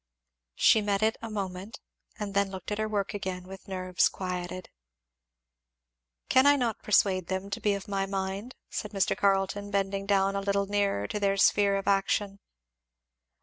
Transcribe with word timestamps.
She 0.55 0.81
met 0.81 1.03
it 1.03 1.15
a 1.21 1.29
moment 1.29 1.79
and 2.17 2.33
then 2.33 2.49
looked 2.49 2.71
at 2.71 2.79
her 2.79 2.87
work 2.87 3.13
again 3.13 3.43
with 3.43 3.67
nerves 3.67 4.09
quieted. 4.09 4.71
"Cannot 6.27 6.75
I 6.79 6.83
persuade 6.83 7.27
them 7.27 7.51
to 7.51 7.61
be 7.61 7.75
of 7.75 7.87
my 7.87 8.07
mind?" 8.07 8.55
said 8.71 8.93
Mr. 8.93 9.15
Carleton, 9.15 9.69
bending 9.69 10.07
down 10.07 10.35
a 10.35 10.41
little 10.41 10.65
nearer 10.65 11.05
to 11.07 11.19
their 11.19 11.37
sphere 11.37 11.75
of 11.75 11.87
action. 11.87 12.39